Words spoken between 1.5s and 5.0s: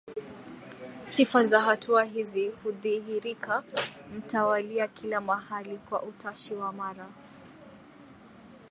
hatua hizi hudhihirika mtawalia